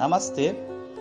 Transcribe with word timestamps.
Namastê, 0.00 0.56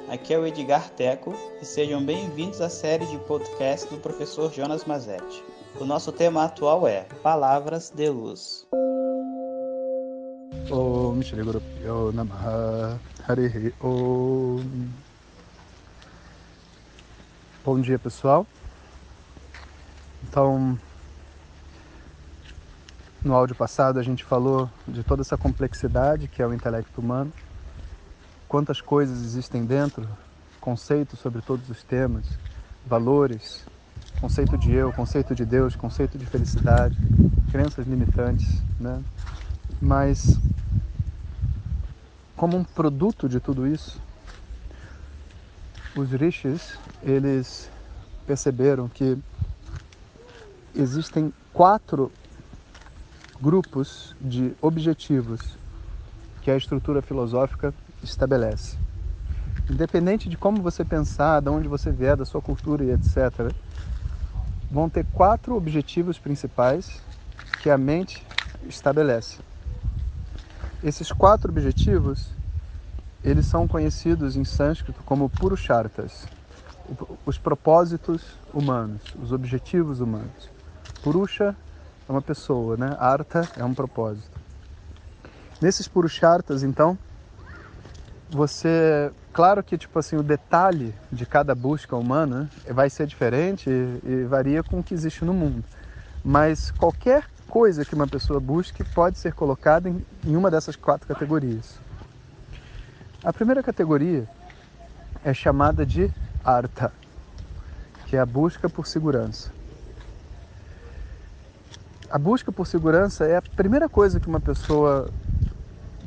aqui 0.10 0.34
é 0.34 0.38
o 0.38 0.46
Edgar 0.46 0.90
Teco 0.90 1.34
e 1.62 1.66
sejam 1.66 2.06
bem-vindos 2.06 2.60
à 2.60 2.70
série 2.70 3.06
de 3.06 3.18
podcast 3.20 3.90
do 3.90 3.98
professor 3.98 4.52
Jonas 4.52 4.84
Mazetti. 4.84 5.42
O 5.80 5.86
nosso 5.86 6.12
tema 6.12 6.44
atual 6.44 6.86
é 6.86 7.04
Palavras 7.24 7.90
de 7.92 8.10
Luz. 8.10 8.68
Om 10.70 11.22
Shri 11.22 11.42
Guru 11.42 11.64
Om 13.82 14.64
Bom 17.64 17.80
dia 17.80 17.98
pessoal. 17.98 18.46
Então, 20.28 20.78
no 23.24 23.34
áudio 23.34 23.56
passado 23.56 23.98
a 23.98 24.04
gente 24.04 24.26
falou 24.26 24.70
de 24.86 25.06
toda 25.06 25.22
essa 25.22 25.38
complexidade 25.38 26.28
que 26.28 26.42
é 26.42 26.46
o 26.46 26.54
intelecto 26.54 27.00
humano 27.00 27.32
quantas 28.50 28.82
coisas 28.82 29.22
existem 29.22 29.64
dentro, 29.64 30.08
conceitos 30.60 31.20
sobre 31.20 31.40
todos 31.40 31.70
os 31.70 31.84
temas, 31.84 32.26
valores, 32.84 33.64
conceito 34.20 34.58
de 34.58 34.72
eu, 34.72 34.92
conceito 34.92 35.36
de 35.36 35.46
Deus, 35.46 35.76
conceito 35.76 36.18
de 36.18 36.26
felicidade, 36.26 36.98
crenças 37.52 37.86
limitantes, 37.86 38.64
né? 38.80 39.02
Mas 39.80 40.40
como 42.36 42.58
um 42.58 42.64
produto 42.64 43.30
de 43.30 43.40
tudo 43.40 43.68
isso, 43.68 44.02
os 45.96 46.12
rishis, 46.12 46.80
eles 47.04 47.70
perceberam 48.26 48.90
que 48.90 49.16
existem 50.74 51.32
quatro 51.54 52.12
grupos 53.40 54.16
de 54.20 54.56
objetivos 54.60 55.56
que 56.42 56.50
a 56.50 56.58
estrutura 56.58 57.02
filosófica 57.02 57.74
estabelece. 58.04 58.78
Independente 59.70 60.28
de 60.28 60.38
como 60.38 60.62
você 60.62 60.84
pensar, 60.84 61.42
de 61.42 61.50
onde 61.50 61.68
você 61.68 61.92
vier, 61.92 62.18
da 62.18 62.26
sua 62.26 62.42
cultura 62.42 62.84
e 62.84 62.92
etc., 62.92 63.54
vão 64.72 64.90
ter 64.90 65.06
quatro 65.06 65.56
objetivos 65.56 66.18
principais 66.18 67.02
que 67.62 67.70
a 67.70 67.78
mente 67.78 68.26
estabelece. 68.68 69.40
Esses 70.84 71.12
quatro 71.12 71.52
objetivos, 71.52 72.32
eles 73.24 73.46
são 73.46 73.68
conhecidos 73.68 74.36
em 74.36 74.46
sânscrito 74.46 75.04
como 75.04 75.30
purushartas, 75.30 76.28
os 77.26 77.38
propósitos 77.38 78.22
humanos, 78.54 79.02
os 79.22 79.32
objetivos 79.32 80.00
humanos. 80.00 80.50
Purusha 81.04 81.56
é 82.08 82.12
uma 82.12 82.22
pessoa, 82.22 82.76
né? 82.78 82.96
Artha 83.00 83.48
é 83.58 83.64
um 83.64 83.74
propósito. 83.74 84.38
Nesses 85.62 85.88
purushartas, 85.88 86.64
então, 86.64 86.98
você 88.30 89.12
claro 89.34 89.64
que 89.64 89.78
tipo 89.78 89.98
assim 89.98 90.16
o 90.16 90.24
detalhe 90.24 90.94
de 91.12 91.26
cada 91.26 91.56
busca 91.56 91.96
humana 91.96 92.50
vai 92.70 92.90
ser 92.90 93.08
diferente 93.08 93.70
e, 93.70 94.24
varia 94.26 94.62
com 94.62 94.80
o 94.80 94.84
que 94.84 94.94
existe 94.94 95.26
no 95.26 95.34
mundo. 95.34 95.64
Mas 96.24 96.72
qualquer 96.72 97.24
coisa 97.48 97.84
que 97.84 97.96
uma 97.96 98.08
pessoa 98.08 98.40
busque 98.40 98.84
pode 98.84 99.18
ser 99.18 99.34
colocada 99.34 99.90
em, 99.90 100.06
em 100.26 100.36
uma 100.36 100.52
dessas 100.52 100.76
quatro 100.76 101.08
categorias. 101.08 101.80
A 103.24 103.34
primeira 103.34 103.64
categoria 103.64 104.28
é 105.24 105.34
chamada 105.34 105.86
de 105.86 106.12
artha 106.44 106.92
que 108.08 108.16
é 108.16 108.20
a 108.20 108.26
busca 108.26 108.68
por 108.68 108.88
segurança. 108.88 109.52
A 112.10 112.18
busca 112.18 112.52
por 112.52 112.66
segurança 112.66 113.24
é 113.26 113.38
a 113.38 113.42
primeira 113.42 113.88
coisa 113.88 114.20
que 114.20 114.28
uma 114.28 114.40
pessoa 114.40 115.12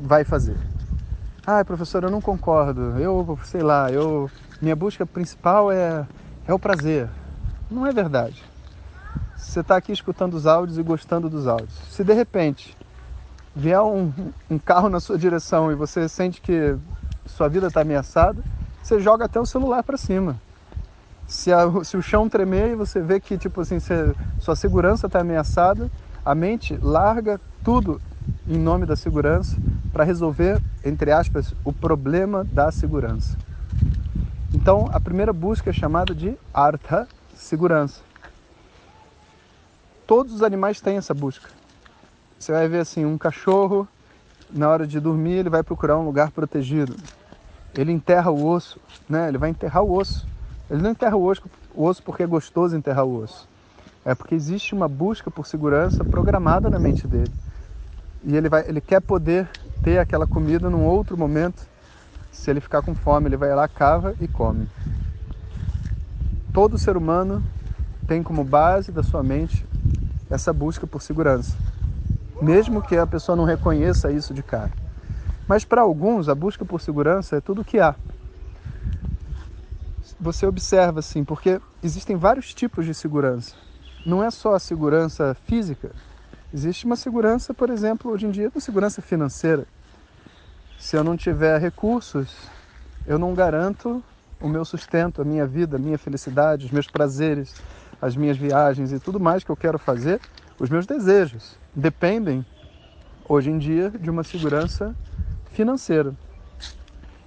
vai 0.01 0.25
fazer 0.25 0.72
ah, 1.45 1.65
professor, 1.65 2.05
eu 2.05 2.11
não 2.11 2.21
concordo. 2.21 2.99
Eu, 2.99 3.39
sei 3.45 3.63
lá, 3.63 3.91
eu 3.91 4.31
minha 4.61 4.77
busca 4.77 5.05
principal 5.05 5.73
é 5.73 6.07
é 6.47 6.55
o 6.55 6.59
prazer. 6.59 7.09
Não 7.71 7.87
é 7.87 7.93
verdade. 7.93 8.43
Você 9.37 9.61
está 9.61 9.77
aqui 9.77 9.93
escutando 9.93 10.35
os 10.35 10.47
áudios 10.47 10.79
e 10.79 10.83
gostando 10.83 11.29
dos 11.29 11.47
áudios. 11.47 11.75
Se 11.91 12.05
de 12.05 12.13
repente 12.13 12.77
vier 13.55 13.81
um, 13.81 14.13
um 14.49 14.59
carro 14.59 14.89
na 14.89 15.01
sua 15.01 15.19
direção 15.19 15.71
e 15.71 15.75
você 15.75 16.09
sente 16.09 16.41
que 16.41 16.77
sua 17.27 17.49
vida 17.49 17.67
está 17.67 17.81
ameaçada, 17.81 18.43
você 18.83 19.01
joga 19.01 19.25
até 19.25 19.41
o 19.41 19.47
celular 19.47 19.83
para 19.83 19.97
cima. 19.97 20.41
Se, 21.27 21.53
a, 21.53 21.67
se, 21.85 21.97
o 21.97 22.03
chão 22.03 22.29
tremer 22.29 22.71
e 22.71 22.75
você 22.75 23.01
vê 23.01 23.19
que 23.19 23.37
tipo 23.37 23.61
assim, 23.61 23.79
sua 24.39 24.55
segurança 24.55 25.07
está 25.07 25.21
ameaçada, 25.21 25.91
a 26.25 26.35
mente 26.35 26.77
larga 26.81 27.41
tudo 27.65 28.01
em 28.47 28.59
nome 28.59 28.87
da 28.87 28.97
segurança 28.97 29.57
para 29.93 30.05
resolver, 30.05 30.61
entre 30.85 31.13
aspas, 31.13 31.55
o 31.65 31.73
problema 31.73 32.45
da 32.45 32.73
segurança. 32.73 33.37
Então, 34.55 34.89
a 34.93 35.01
primeira 35.01 35.33
busca 35.33 35.71
é 35.71 35.73
chamada 35.73 36.15
de 36.15 36.37
artha, 36.53 37.07
segurança. 37.35 38.01
Todos 40.07 40.35
os 40.35 40.43
animais 40.43 40.81
têm 40.81 40.97
essa 40.97 41.15
busca. 41.15 41.49
Você 42.39 42.53
vai 42.53 42.69
ver 42.69 42.81
assim, 42.81 43.05
um 43.05 43.17
cachorro, 43.17 43.87
na 44.51 44.69
hora 44.69 44.87
de 44.87 45.01
dormir, 45.01 45.33
ele 45.33 45.51
vai 45.51 45.63
procurar 45.63 45.99
um 45.99 46.05
lugar 46.05 46.31
protegido. 46.31 46.97
Ele 47.75 47.93
enterra 47.93 48.31
o 48.31 48.47
osso, 48.47 48.79
né? 49.09 49.29
Ele 49.29 49.39
vai 49.39 49.51
enterrar 49.51 49.83
o 49.83 49.93
osso. 49.93 50.27
Ele 50.71 50.83
não 50.83 50.91
enterra 50.91 51.17
o 51.17 51.25
osso, 51.25 51.43
o 51.75 51.85
osso 51.85 52.03
porque 52.03 52.23
é 52.23 52.27
gostoso 52.27 52.77
enterrar 52.77 53.05
o 53.07 53.23
osso. 53.23 53.49
É 54.05 54.15
porque 54.15 54.35
existe 54.35 54.75
uma 54.75 54.89
busca 54.89 55.31
por 55.31 55.47
segurança 55.47 56.05
programada 56.05 56.69
na 56.69 56.79
mente 56.79 57.07
dele. 57.07 57.33
E 58.25 58.37
ele, 58.37 58.49
vai, 58.49 58.69
ele 58.69 58.81
quer 58.81 59.01
poder 59.01 59.49
ter 59.83 59.99
aquela 59.99 60.27
comida 60.27 60.71
num 60.71 60.85
outro 60.85 61.17
momento. 61.17 61.67
Se 62.31 62.51
ele 62.51 62.61
ficar 62.61 62.83
com 62.83 62.95
fome, 62.95 63.29
ele 63.29 63.37
vai 63.37 63.55
lá, 63.55 63.69
cava 63.69 64.15
e 64.21 64.29
come. 64.29 64.67
Todo 66.53 66.79
ser 66.79 66.97
humano 66.97 67.43
tem 68.07 68.23
como 68.23 68.45
base 68.45 68.93
da 68.93 69.03
sua 69.03 69.23
mente 69.23 69.65
essa 70.31 70.53
busca 70.53 70.87
por 70.87 71.03
segurança, 71.03 71.57
mesmo 72.41 72.81
que 72.83 72.97
a 72.97 73.07
pessoa 73.07 73.37
não 73.37 73.45
reconheça 73.45 74.11
isso 74.11 74.33
de 74.33 74.43
cara. 74.43 74.71
Mas 75.47 75.65
para 75.65 75.83
alguns, 75.83 76.29
a 76.29 76.35
busca 76.35 76.65
por 76.65 76.81
segurança 76.81 77.37
é 77.37 77.41
tudo 77.41 77.61
o 77.61 77.65
que 77.65 77.79
há. 77.79 77.95
Você 80.19 80.47
observa 80.47 81.01
assim, 81.01 81.25
porque 81.25 81.61
existem 81.83 82.17
vários 82.17 82.55
tipos 82.55 82.87
de 82.87 82.95
segurança. 82.95 83.55
Não 84.07 84.23
é 84.23 84.31
só 84.31 84.55
a 84.55 84.59
segurança 84.59 85.35
física, 85.47 85.91
Existe 86.55 86.85
uma 86.85 86.97
segurança, 86.97 87.55
por 87.55 87.71
exemplo, 87.71 88.13
hoje 88.13 88.27
em 88.27 88.31
dia, 88.31 88.51
uma 88.55 88.61
segurança 88.61 89.01
financeira. 89.01 89.67
Se 90.79 90.95
eu 90.95 91.03
não 91.03 91.17
tiver 91.17 91.59
recursos, 91.59 92.37
eu 93.07 93.19
não 93.19 93.33
garanto 93.33 94.05
o 94.39 94.49
meu 94.49 94.63
sustento, 94.63 95.23
a 95.23 95.25
minha 95.25 95.47
vida, 95.47 95.77
a 95.77 95.79
minha 95.79 95.97
felicidade, 95.97 96.67
os 96.67 96.71
meus 96.71 96.87
prazeres, 96.87 97.57
as 98.03 98.15
minhas 98.17 98.37
viagens 98.37 98.93
e 98.93 98.99
tudo 98.99 99.19
mais 99.19 99.43
que 99.43 99.51
eu 99.51 99.57
quero 99.57 99.79
fazer, 99.79 100.21
os 100.59 100.69
meus 100.69 100.85
desejos 100.85 101.57
dependem 101.75 102.45
hoje 103.27 103.51
em 103.51 103.57
dia 103.57 103.89
de 103.89 104.11
uma 104.11 104.23
segurança 104.23 104.95
financeira. 105.53 106.15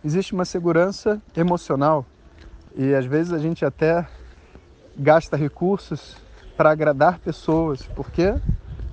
Existe 0.03 0.33
uma 0.33 0.45
segurança 0.45 1.19
emocional 1.35 2.05
e 2.75 2.93
às 2.93 3.05
vezes 3.05 3.33
a 3.33 3.39
gente 3.39 3.65
até 3.65 4.07
gasta 4.95 5.35
recursos 5.35 6.15
para 6.55 6.69
agradar 6.69 7.17
pessoas, 7.17 7.87
porque 7.95 8.35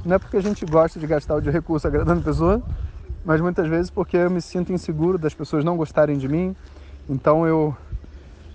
não 0.04 0.16
é 0.16 0.18
porque 0.18 0.36
a 0.36 0.42
gente 0.42 0.64
gosta 0.66 0.98
de 0.98 1.06
gastar 1.06 1.36
o 1.36 1.40
de 1.40 1.50
recurso 1.50 1.86
agradando 1.86 2.20
a 2.20 2.24
pessoa, 2.24 2.62
mas 3.24 3.40
muitas 3.40 3.68
vezes 3.68 3.90
porque 3.90 4.16
eu 4.16 4.30
me 4.30 4.40
sinto 4.40 4.72
inseguro 4.72 5.16
das 5.18 5.34
pessoas 5.34 5.64
não 5.64 5.76
gostarem 5.76 6.18
de 6.18 6.28
mim. 6.28 6.54
Então 7.08 7.46
eu 7.46 7.76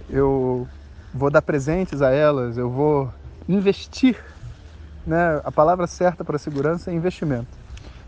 eu 0.10 0.68
vou 1.14 1.30
dar 1.30 1.42
presentes 1.42 2.02
a 2.02 2.12
elas, 2.12 2.58
eu 2.58 2.70
vou 2.70 3.12
investir, 3.48 4.18
né? 5.06 5.42
A 5.44 5.52
palavra 5.52 5.88
certa 5.88 6.24
para 6.24 6.38
segurança 6.38 6.92
é 6.92 6.94
investimento. 6.94 7.58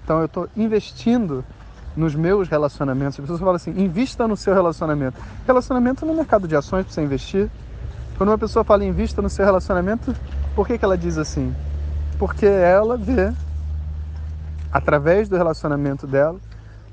Então 0.03 0.19
eu 0.19 0.25
estou 0.25 0.49
investindo 0.55 1.43
nos 1.95 2.15
meus 2.15 2.47
relacionamentos. 2.47 3.15
As 3.15 3.21
pessoas 3.21 3.39
falam 3.39 3.55
assim: 3.55 3.71
invista 3.71 4.27
no 4.27 4.35
seu 4.35 4.53
relacionamento. 4.53 5.21
Relacionamento 5.45 6.05
no 6.05 6.13
mercado 6.13 6.47
de 6.47 6.55
ações 6.55 6.85
para 6.85 6.93
você 6.93 7.01
investir. 7.01 7.49
Quando 8.17 8.29
uma 8.29 8.37
pessoa 8.37 8.65
fala 8.65 8.83
invista 8.83 9.21
no 9.21 9.29
seu 9.29 9.45
relacionamento, 9.45 10.15
por 10.53 10.67
que, 10.67 10.77
que 10.77 10.83
ela 10.83 10.97
diz 10.97 11.17
assim? 11.17 11.55
Porque 12.19 12.45
ela 12.45 12.97
vê, 12.97 13.33
através 14.71 15.29
do 15.29 15.37
relacionamento 15.37 16.05
dela, 16.05 16.37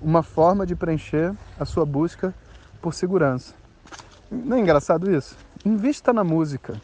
uma 0.01 0.23
forma 0.23 0.65
de 0.65 0.77
preencher 0.77 1.35
a 1.59 1.65
sua 1.65 1.85
busca 1.85 2.33
por 2.81 2.95
segurança. 2.95 3.53
Não 4.31 4.57
é 4.57 4.61
engraçado 4.61 5.11
isso? 5.11 5.37
Invista 5.65 6.13
na 6.13 6.23
música, 6.23 6.81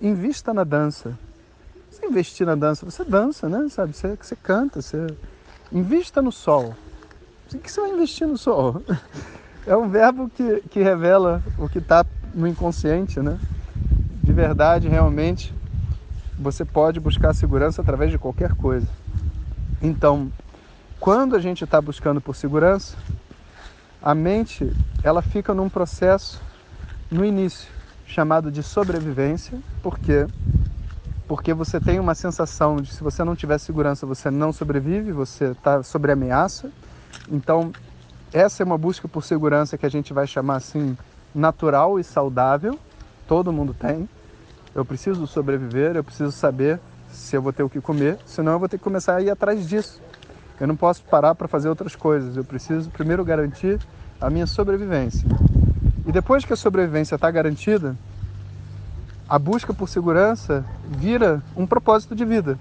invista 0.00 0.52
na 0.52 0.64
dança. 0.64 1.18
Você 1.90 2.06
investir 2.06 2.46
na 2.46 2.54
dança, 2.54 2.84
você 2.84 3.02
dança, 3.02 3.48
né? 3.48 3.66
Sabe? 3.70 3.96
Você, 3.96 4.14
você 4.14 4.36
canta, 4.36 4.82
você 4.82 5.06
invista 5.72 6.20
no 6.20 6.30
sol. 6.30 6.74
O 7.54 7.58
que 7.58 7.72
você 7.72 7.80
vai 7.80 7.90
investir 7.90 8.28
no 8.28 8.36
sol? 8.36 8.82
É 9.68 9.76
um 9.76 9.88
verbo 9.88 10.30
que, 10.30 10.60
que 10.70 10.80
revela 10.80 11.42
o 11.58 11.68
que 11.68 11.78
está 11.78 12.06
no 12.32 12.46
inconsciente, 12.46 13.18
né? 13.18 13.36
De 14.22 14.32
verdade, 14.32 14.86
realmente, 14.86 15.52
você 16.38 16.64
pode 16.64 17.00
buscar 17.00 17.34
segurança 17.34 17.82
através 17.82 18.10
de 18.10 18.18
qualquer 18.18 18.54
coisa. 18.54 18.88
Então, 19.80 20.32
quando 20.98 21.36
a 21.36 21.40
gente 21.40 21.64
está 21.64 21.80
buscando 21.82 22.20
por 22.22 22.36
segurança, 22.36 22.98
A 24.00 24.14
mente, 24.14 24.76
ela 25.02 25.22
fica 25.22 25.54
num 25.54 25.68
processo 25.70 26.46
no 27.10 27.24
início 27.24 27.72
chamado 28.04 28.50
de 28.52 28.62
sobrevivência, 28.62 29.62
porque 29.82 30.28
porque 31.26 31.52
você 31.54 31.80
tem 31.80 31.98
uma 32.00 32.14
sensação 32.14 32.80
de 32.80 32.92
se 32.92 33.02
você 33.02 33.24
não 33.24 33.34
tiver 33.36 33.58
segurança, 33.58 34.06
você 34.06 34.30
não 34.30 34.52
sobrevive, 34.52 35.12
você 35.12 35.52
está 35.52 35.82
sobre 35.82 36.12
ameaça. 36.12 36.72
Então, 37.28 37.74
essa 38.32 38.62
é 38.62 38.66
uma 38.66 38.78
busca 38.78 39.08
por 39.08 39.24
segurança 39.24 39.78
que 39.78 39.86
a 39.86 39.90
gente 39.90 40.12
vai 40.14 40.26
chamar 40.26 40.56
assim 40.56 40.98
natural 41.34 41.98
e 42.00 42.04
saudável. 42.04 42.80
Todo 43.26 43.52
mundo 43.52 43.74
tem. 43.74 44.10
Eu 44.76 44.84
preciso 44.84 45.26
sobreviver, 45.26 45.96
eu 45.96 46.04
preciso 46.04 46.30
saber 46.30 46.78
se 47.08 47.34
eu 47.34 47.40
vou 47.40 47.50
ter 47.50 47.62
o 47.62 47.68
que 47.68 47.80
comer, 47.80 48.18
senão 48.26 48.52
eu 48.52 48.58
vou 48.58 48.68
ter 48.68 48.76
que 48.76 48.84
começar 48.84 49.16
a 49.16 49.22
ir 49.22 49.30
atrás 49.30 49.66
disso. 49.66 50.02
Eu 50.60 50.66
não 50.66 50.76
posso 50.76 51.02
parar 51.04 51.34
para 51.34 51.48
fazer 51.48 51.70
outras 51.70 51.96
coisas. 51.96 52.36
Eu 52.36 52.44
preciso 52.44 52.90
primeiro 52.90 53.24
garantir 53.24 53.80
a 54.20 54.28
minha 54.28 54.46
sobrevivência. 54.46 55.26
E 56.06 56.12
depois 56.12 56.44
que 56.44 56.52
a 56.52 56.56
sobrevivência 56.56 57.14
está 57.14 57.30
garantida, 57.30 57.96
a 59.26 59.38
busca 59.38 59.72
por 59.72 59.88
segurança 59.88 60.62
vira 60.90 61.42
um 61.56 61.66
propósito 61.66 62.14
de 62.14 62.26
vida, 62.26 62.58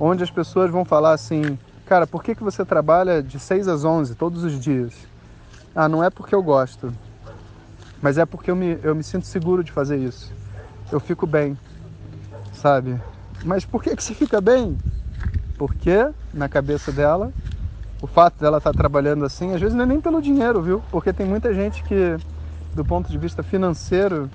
onde 0.00 0.24
as 0.24 0.30
pessoas 0.30 0.70
vão 0.70 0.86
falar 0.86 1.12
assim: 1.12 1.58
cara, 1.84 2.06
por 2.06 2.24
que, 2.24 2.34
que 2.34 2.42
você 2.42 2.64
trabalha 2.64 3.22
de 3.22 3.38
6 3.38 3.68
às 3.68 3.84
11 3.84 4.14
todos 4.14 4.42
os 4.42 4.58
dias? 4.58 4.94
Ah, 5.74 5.86
não 5.86 6.02
é 6.02 6.08
porque 6.08 6.34
eu 6.34 6.42
gosto, 6.42 6.90
mas 8.00 8.16
é 8.16 8.24
porque 8.24 8.50
eu 8.50 8.56
me, 8.56 8.78
eu 8.82 8.94
me 8.94 9.02
sinto 9.02 9.26
seguro 9.26 9.62
de 9.62 9.70
fazer 9.70 9.98
isso. 9.98 10.40
Eu 10.92 10.98
fico 10.98 11.26
bem, 11.26 11.56
sabe? 12.52 13.00
Mas 13.44 13.64
por 13.64 13.82
que, 13.82 13.94
que 13.94 14.02
você 14.02 14.12
fica 14.12 14.40
bem? 14.40 14.78
Porque 15.56 16.10
na 16.34 16.48
cabeça 16.48 16.90
dela, 16.90 17.32
o 18.02 18.06
fato 18.06 18.40
dela 18.40 18.58
estar 18.58 18.70
tá 18.72 18.76
trabalhando 18.76 19.24
assim, 19.24 19.54
às 19.54 19.60
vezes 19.60 19.74
não 19.74 19.84
é 19.84 19.86
nem 19.86 20.00
pelo 20.00 20.20
dinheiro, 20.20 20.60
viu? 20.60 20.82
Porque 20.90 21.12
tem 21.12 21.26
muita 21.26 21.54
gente 21.54 21.82
que, 21.84 22.18
do 22.74 22.84
ponto 22.84 23.10
de 23.10 23.18
vista 23.18 23.42
financeiro, 23.42 24.30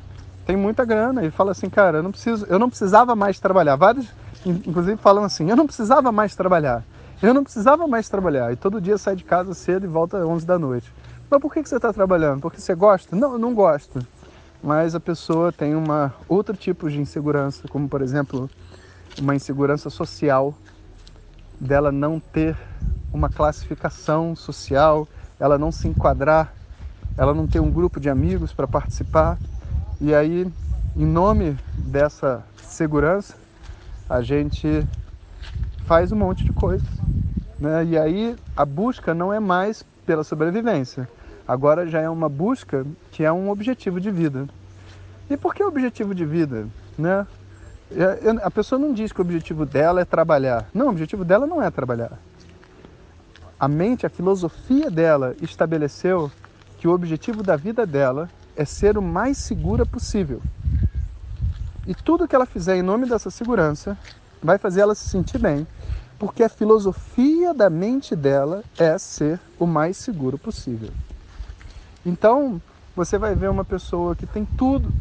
tem 0.46 0.56
muita 0.56 0.86
grana 0.86 1.26
e 1.26 1.32
fala 1.32 1.52
assim, 1.52 1.70
cara, 1.70 1.98
eu 1.98 2.04
não 2.04 2.12
preciso, 2.12 2.46
eu 2.46 2.60
não 2.60 2.70
precisava 2.70 3.16
mais 3.16 3.40
trabalhar. 3.40 3.76
Vários, 3.76 4.08
inclusive, 4.46 4.96
falam 4.98 5.24
assim, 5.24 5.50
eu 5.50 5.56
não 5.56 5.66
precisava 5.66 6.12
mais 6.12 6.36
trabalhar. 6.36 6.84
Eu 7.22 7.34
não 7.34 7.44
precisava 7.44 7.88
mais 7.88 8.08
trabalhar. 8.08 8.54
E 8.54 8.56
todo 8.56 8.80
dia 8.80 8.98
sai 8.98 9.16
de 9.16 9.24
casa 9.24 9.54
cedo 9.54 9.86
e 9.86 9.90
volta 9.90 10.20
às 10.20 10.26
11 10.26 10.46
da 10.46 10.60
noite. 10.60 10.92
Mas 11.30 11.42
por 11.42 11.52
que 11.52 11.64
você 11.64 11.78
está 11.78 11.92
trabalhando? 11.92 12.42
Porque 12.42 12.62
você 12.62 12.76
gosta? 12.76 13.16
Não, 13.16 13.34
eu 13.34 13.40
não 13.40 13.54
gosto. 13.54 14.06
Mas 14.64 14.96
a 14.96 15.00
pessoa 15.00 15.52
tem 15.52 15.76
uma 15.76 16.14
outro 16.28 16.56
tipo 16.56 16.90
de 16.90 17.00
insegurança, 17.00 17.68
como 17.68 17.88
por 17.88 18.02
exemplo, 18.02 18.50
uma 19.18 19.36
insegurança 19.36 19.90
social 19.90 20.54
dela 21.60 21.92
não 21.92 22.20
ter 22.20 22.58
uma 23.14 23.30
classificação 23.30 24.36
social, 24.36 25.08
ela 25.40 25.58
não 25.58 25.72
se 25.72 25.88
enquadrar, 25.88 26.54
ela 27.18 27.34
não 27.34 27.48
ter 27.48 27.60
um 27.60 27.72
grupo 27.72 28.00
de 28.00 28.10
amigos 28.10 28.52
para 28.52 28.68
participar. 28.68 29.40
E 30.02 30.14
aí, 30.14 30.52
em 30.96 31.06
nome 31.06 31.58
dessa 31.78 32.44
segurança, 32.62 33.36
a 34.10 34.22
gente 34.22 34.86
faz 35.86 36.12
um 36.12 36.16
monte 36.18 36.44
de 36.44 36.52
coisas. 36.52 36.90
Né? 37.60 37.86
E 37.86 37.98
aí 37.98 38.38
a 38.56 38.66
busca 38.66 39.14
não 39.14 39.32
é 39.32 39.40
mais 39.40 39.84
pela 40.06 40.24
sobrevivência, 40.24 41.10
agora 41.48 41.88
já 41.88 42.02
é 42.02 42.10
uma 42.10 42.30
busca 42.30 42.86
que 43.12 43.24
é 43.24 43.32
um 43.32 43.50
objetivo 43.50 44.00
de 44.00 44.12
vida. 44.12 44.48
E 45.30 45.36
por 45.36 45.54
que 45.54 45.64
objetivo 45.64 46.14
de 46.14 46.26
vida? 46.26 46.68
Né? 46.98 47.26
É, 47.92 48.44
a 48.44 48.52
pessoa 48.52 48.80
não 48.80 48.94
diz 48.94 49.12
que 49.12 49.20
o 49.20 49.24
objetivo 49.24 49.66
dela 49.66 50.02
é 50.02 50.06
trabalhar. 50.06 50.68
Não, 50.74 50.88
o 50.88 50.90
objetivo 50.90 51.24
dela 51.24 51.46
não 51.46 51.62
é 51.62 51.70
trabalhar. 51.70 52.20
A 53.60 53.68
mente, 53.68 54.06
a 54.06 54.10
filosofia 54.10 54.92
dela 54.92 55.36
estabeleceu 55.42 56.32
que 56.78 56.88
o 56.88 56.92
objetivo 56.92 57.42
da 57.42 57.56
vida 57.56 57.86
dela 57.86 58.30
é 58.56 58.66
ser 58.66 58.98
o 58.98 59.02
mais 59.02 59.38
segura 59.38 59.86
possível. 59.86 60.42
E 61.88 61.94
tudo 61.94 62.28
que 62.28 62.36
ela 62.36 62.46
fizer 62.46 62.76
em 62.76 62.82
nome 62.82 63.08
dessa 63.08 63.30
segurança 63.30 63.98
vai 64.42 64.58
fazer 64.58 64.82
ela 64.82 64.96
se 64.96 65.08
sentir 65.08 65.38
bem, 65.38 65.68
porque 66.18 66.44
a 66.44 66.50
filosofia 66.50 67.54
da 67.54 67.70
mente 67.70 68.16
dela 68.16 68.64
é 68.78 68.98
ser 68.98 69.40
o 69.60 69.66
mais 69.66 69.98
seguro 69.98 70.38
possível. 70.38 70.90
Então, 72.06 72.62
você 72.96 73.18
vai 73.18 73.34
ver 73.34 73.50
uma 73.50 73.66
pessoa 73.66 74.16
que 74.16 74.26
tem 74.26 74.46
tudo 74.46 74.94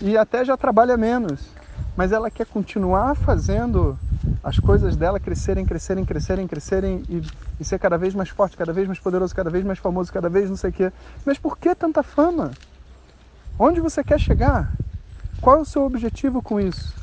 e 0.00 0.16
até 0.16 0.44
já 0.44 0.56
trabalha 0.56 0.96
menos, 0.96 1.50
mas 1.96 2.12
ela 2.12 2.30
quer 2.30 2.46
continuar 2.46 3.14
fazendo 3.16 3.98
as 4.42 4.58
coisas 4.58 4.96
dela 4.96 5.20
crescerem, 5.20 5.64
crescerem, 5.64 6.04
crescerem, 6.04 6.46
crescerem 6.46 7.04
e, 7.08 7.22
e, 7.60 7.64
ser 7.64 7.78
cada 7.78 7.96
vez 7.96 8.14
mais 8.14 8.28
forte, 8.28 8.56
cada 8.56 8.72
vez 8.72 8.86
mais 8.86 8.98
poderoso, 8.98 9.34
cada 9.34 9.50
vez 9.50 9.64
mais 9.64 9.78
famoso, 9.78 10.12
cada 10.12 10.28
vez 10.28 10.48
não 10.48 10.56
sei 10.56 10.70
o 10.70 10.72
quê. 10.72 10.92
Mas 11.24 11.38
por 11.38 11.56
que 11.56 11.74
tanta 11.74 12.02
fama? 12.02 12.50
Onde 13.58 13.80
você 13.80 14.02
quer 14.02 14.18
chegar? 14.18 14.72
Qual 15.40 15.58
é 15.58 15.60
o 15.60 15.64
seu 15.64 15.84
objetivo 15.84 16.42
com 16.42 16.60
isso? 16.60 16.94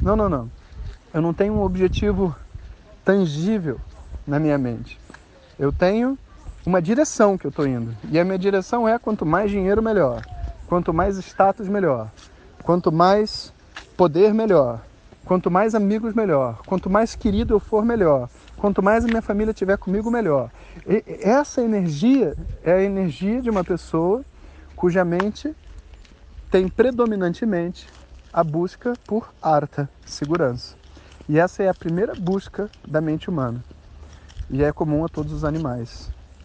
Não, 0.00 0.14
não, 0.14 0.28
não. 0.28 0.50
Eu 1.12 1.22
não 1.22 1.32
tenho 1.32 1.54
um 1.54 1.62
objetivo 1.62 2.34
tangível 3.04 3.80
na 4.26 4.38
minha 4.38 4.58
mente. 4.58 5.00
Eu 5.58 5.72
tenho 5.72 6.18
uma 6.66 6.82
direção 6.82 7.38
que 7.38 7.46
eu 7.46 7.50
estou 7.50 7.64
indo. 7.64 7.96
E 8.10 8.18
a 8.18 8.24
minha 8.24 8.38
direção 8.38 8.88
é 8.88 8.98
quanto 8.98 9.24
mais 9.24 9.52
dinheiro, 9.52 9.80
melhor. 9.80 10.26
Quanto 10.66 10.92
mais 10.92 11.16
status, 11.16 11.68
melhor. 11.68 12.10
Quanto 12.64 12.90
mais 12.90 13.52
poder, 13.96 14.34
melhor. 14.34 14.84
Quanto 15.24 15.48
mais 15.48 15.76
amigos, 15.76 16.12
melhor. 16.12 16.58
Quanto 16.66 16.90
mais 16.90 17.14
querido 17.14 17.54
eu 17.54 17.60
for, 17.60 17.84
melhor. 17.84 18.28
Quanto 18.56 18.82
mais 18.82 19.04
a 19.04 19.08
minha 19.08 19.22
família 19.22 19.52
estiver 19.52 19.78
comigo, 19.78 20.10
melhor. 20.10 20.50
E 20.88 21.04
essa 21.22 21.62
energia 21.62 22.36
é 22.64 22.72
a 22.72 22.82
energia 22.82 23.40
de 23.40 23.48
uma 23.48 23.62
pessoa 23.62 24.24
cuja 24.74 25.04
mente 25.04 25.54
tem 26.50 26.68
predominantemente 26.68 27.86
a 28.32 28.42
busca 28.42 28.94
por 29.06 29.32
arta, 29.40 29.88
segurança. 30.04 30.74
E 31.28 31.38
essa 31.38 31.62
é 31.62 31.68
a 31.68 31.74
primeira 31.74 32.14
busca 32.14 32.68
da 32.86 33.00
mente 33.00 33.30
humana. 33.30 33.64
E 34.50 34.64
é 34.64 34.72
comum 34.72 35.04
a 35.04 35.08
todos 35.08 35.32
os 35.32 35.44
animais. 35.44 36.15